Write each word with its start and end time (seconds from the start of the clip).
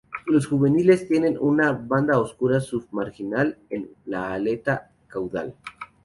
Los 0.25 0.47
juveniles 0.47 1.07
tienen 1.07 1.37
una 1.39 1.73
banda 1.73 2.17
oscura 2.19 2.59
submarginal 2.59 3.59
en 3.69 3.87
la 4.05 4.33
aleta 4.33 4.89
caudal. 5.05 5.53